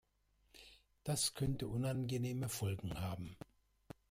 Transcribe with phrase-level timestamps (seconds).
[1.03, 3.37] Das könnte unangenehme Folgen haben.